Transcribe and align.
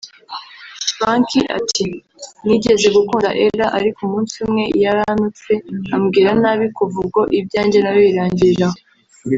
Frankie 0.95 1.49
ati 1.59 1.85
“Nigeze 2.45 2.87
gukunda 2.97 3.29
Ellah 3.45 3.69
ariko 3.79 3.99
umunsi 4.07 4.33
umwe 4.45 4.63
yarantutse 4.83 5.53
ambwira 5.95 6.29
nabi 6.41 6.67
kuva 6.75 6.95
ubwo 7.03 7.21
ibyanjye 7.39 7.77
na 7.81 7.89
we 7.95 8.01
birangirira 8.09 8.67
aho 8.69 8.77